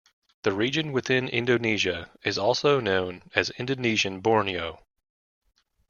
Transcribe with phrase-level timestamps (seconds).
[0.41, 4.83] The region within Indonesia is also known as Indonesian Borneo.